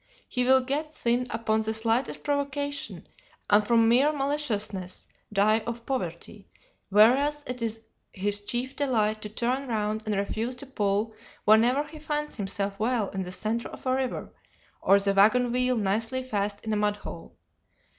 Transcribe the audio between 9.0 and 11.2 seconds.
to turn round and refuse to pull